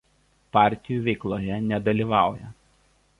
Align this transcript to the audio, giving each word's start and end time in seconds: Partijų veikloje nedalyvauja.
Partijų 0.55 1.03
veikloje 1.07 1.59
nedalyvauja. 1.67 2.53